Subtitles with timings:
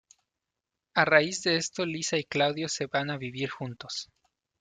[0.95, 4.09] A raíz de esto Lisa y Claudio se van a vivir juntos.